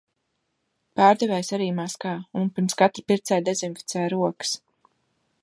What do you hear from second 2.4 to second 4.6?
un pirms katra pircēja dezinficē rokas.